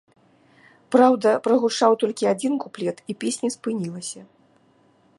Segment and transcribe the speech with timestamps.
[0.95, 4.21] Праўда, прагучаў толькі адзін куплет, і песня спынілася.